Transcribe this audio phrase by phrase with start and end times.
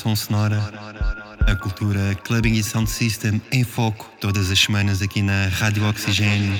[0.00, 0.58] Sonora,
[1.46, 6.58] a cultura clubbing e sound system em foco todas as semanas aqui na Rádio Oxigênio.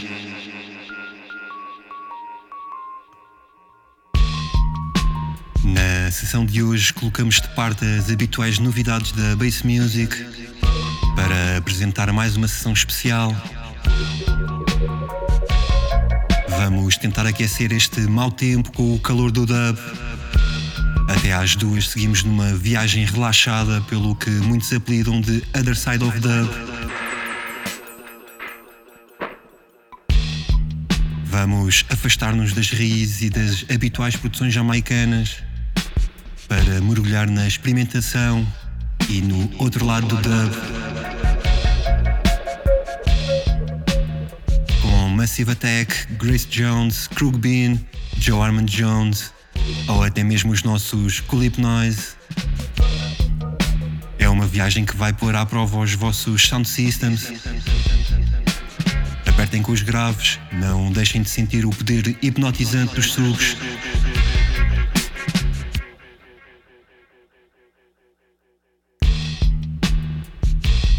[5.64, 10.14] Na sessão de hoje colocamos de parte as habituais novidades da Bass Music
[11.16, 13.34] para apresentar mais uma sessão especial.
[16.46, 19.78] Vamos tentar aquecer este mau tempo com o calor do dub.
[21.30, 26.18] Até às duas seguimos numa viagem relaxada pelo que muitos apelidam de Other Side of
[26.18, 26.50] Dub.
[31.26, 35.36] Vamos afastar-nos das raízes e das habituais produções jamaicanas
[36.48, 38.44] para mergulhar na experimentação
[39.08, 40.52] e no outro lado do dub.
[44.82, 47.78] Com Massive Attack, Grace Jones, Krug Bean,
[48.18, 49.32] Joe Armand Jones
[49.88, 52.14] ou até mesmo os nossos Clip Noise.
[54.18, 57.32] É uma viagem que vai pôr à prova os vossos sound systems.
[59.26, 63.56] Apertem com os graves, não deixem de sentir o poder hipnotizante dos subs.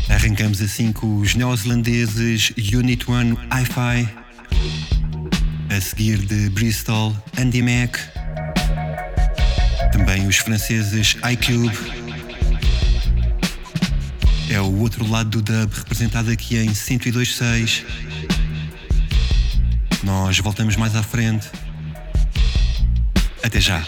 [0.09, 4.09] Arrancamos assim com os neozelandeses Unit One Hi-Fi,
[5.76, 7.98] a seguir de Bristol Andy Mac,
[9.92, 11.78] também os franceses iCube.
[14.50, 17.84] É o outro lado do dub representado aqui em 102.6.
[20.04, 21.48] Nós voltamos mais à frente.
[23.44, 23.84] Até já.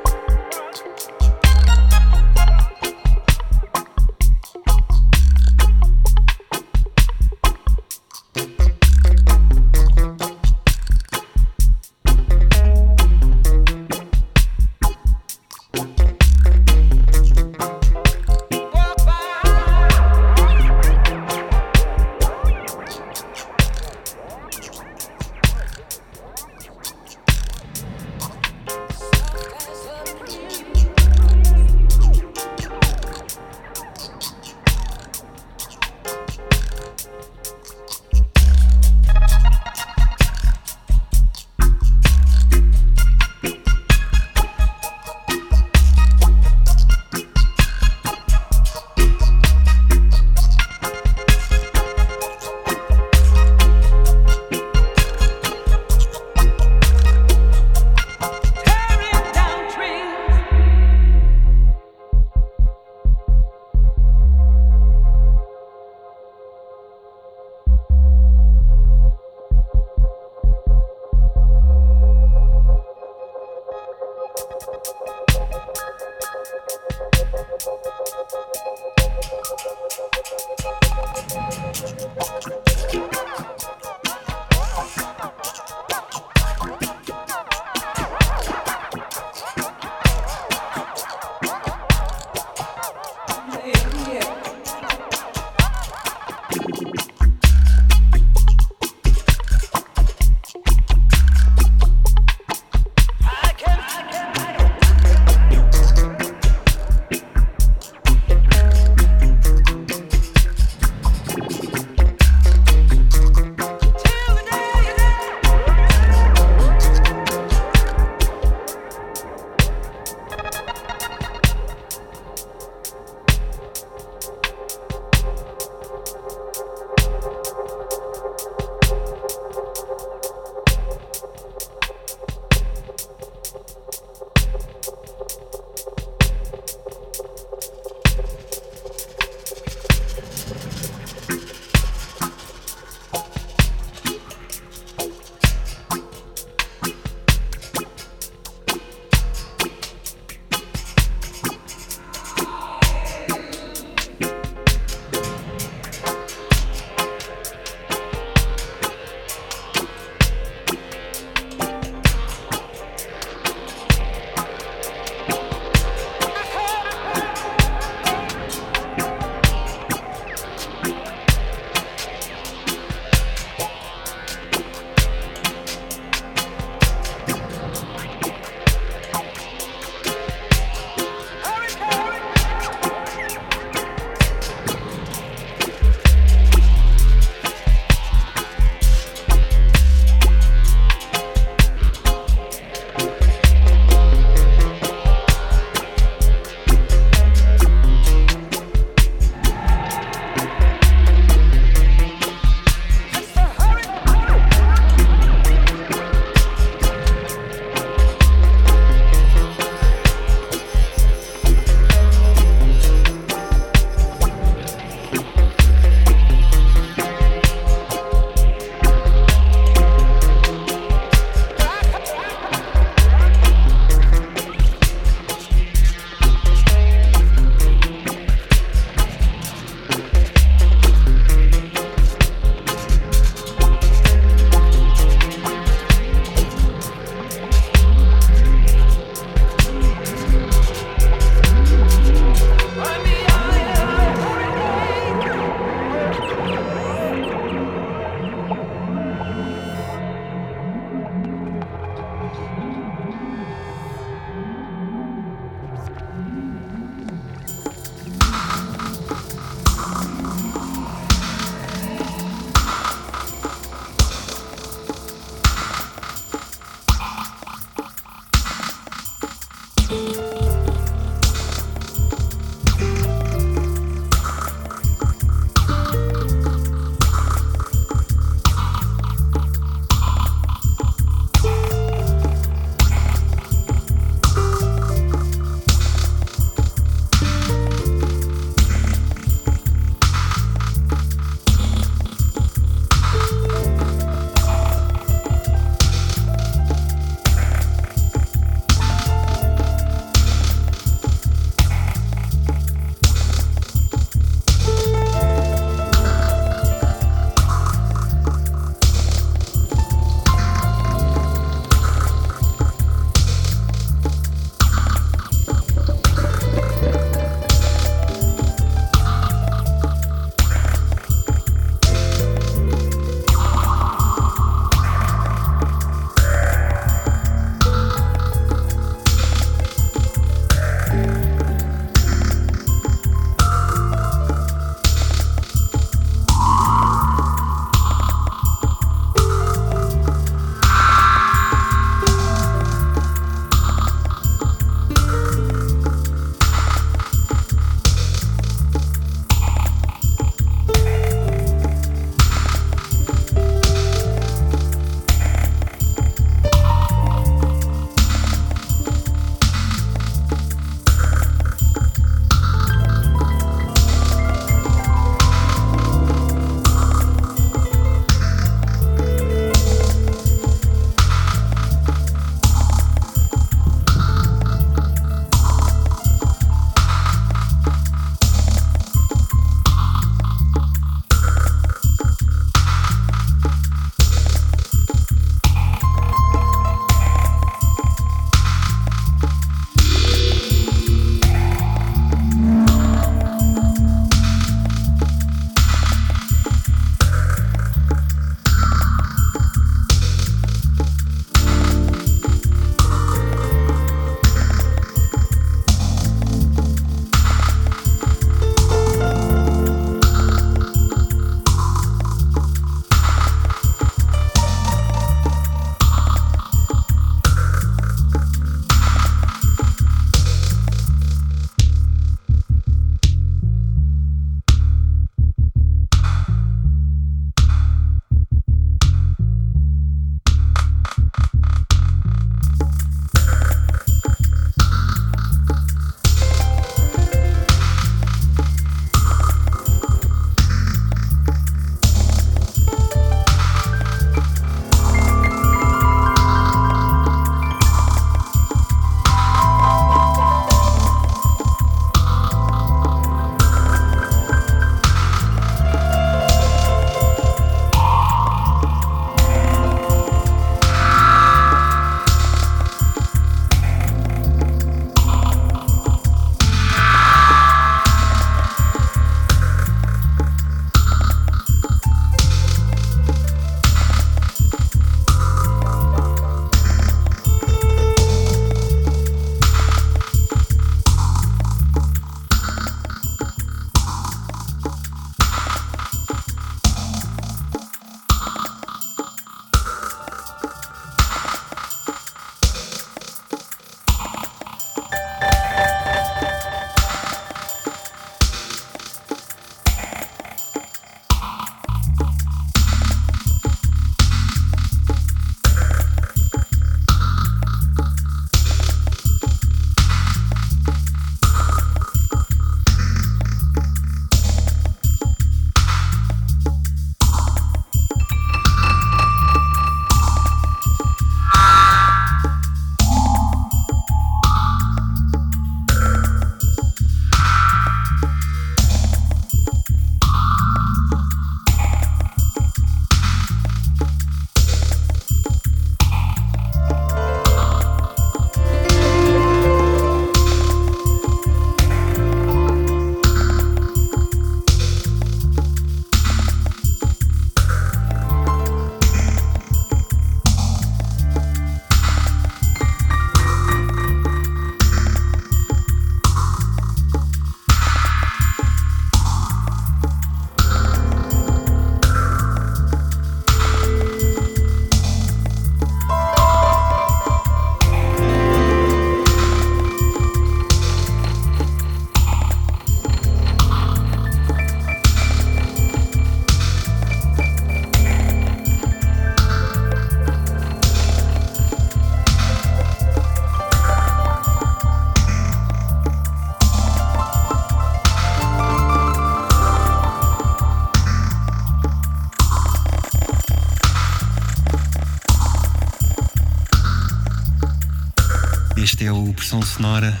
[599.52, 600.00] É Sonora,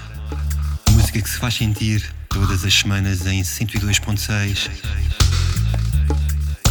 [0.90, 4.70] música que se faz sentir todas as semanas em 102.6.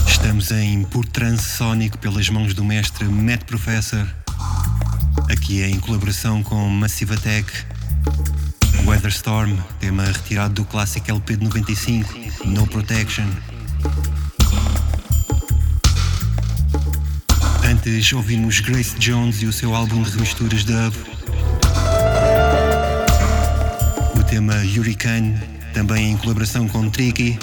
[0.08, 4.08] Estamos em puro trance sónico pelas mãos do mestre Matt Professor,
[5.30, 7.52] aqui em colaboração com Massive Attack,
[8.86, 12.14] Weather Storm, tema retirado do clássico LP de 95,
[12.46, 13.28] No Protection.
[17.64, 21.21] Antes ouvimos Grace Jones e o seu álbum de remisturas dub.
[24.32, 25.38] Tema Hurricane,
[25.74, 27.38] também em colaboração com Tricky.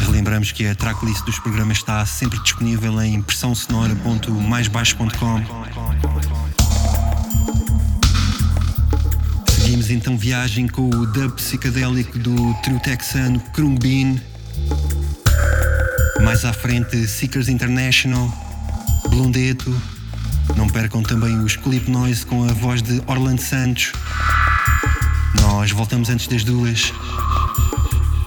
[0.00, 5.42] Relembramos que a tracklist dos programas está sempre disponível em pressãosonora.maisbaixo.com.
[9.50, 14.18] Seguimos então viagem com o dub psicadélico do trio texano Krumbin.
[16.22, 18.32] Mais à frente, Seekers International,
[19.10, 19.78] Blondeto.
[20.54, 23.92] Não percam também os Clip Noise com a voz de Orlando Santos.
[25.40, 26.92] Nós voltamos antes das duas.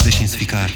[0.03, 0.69] Deixem-se ficar.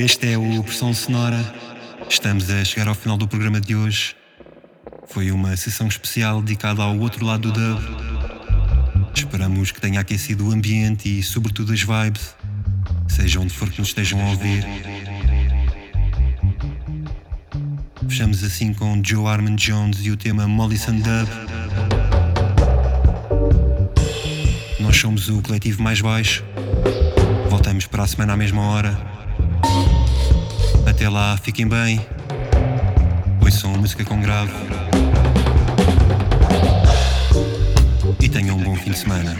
[0.00, 1.54] Este é o Pressão Sonora.
[2.08, 4.16] Estamos a chegar ao final do programa de hoje.
[5.06, 7.82] Foi uma sessão especial dedicada ao outro lado do dub.
[9.14, 12.34] Esperamos que tenha aquecido o ambiente e, sobretudo, as vibes,
[13.08, 14.66] seja onde for que nos estejam a ouvir.
[18.08, 21.28] Fechamos assim com Joe Armand Jones e o tema Mollison Dub.
[24.80, 26.42] Nós somos o coletivo mais baixo.
[27.50, 29.09] Voltamos para a semana à mesma hora.
[31.00, 31.98] Até lá, fiquem bem.
[33.40, 34.52] Ouçam música com grave.
[38.20, 39.34] E tenham um bom fim de semana.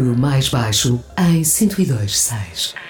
[0.00, 2.83] Mais baixo em 102.6.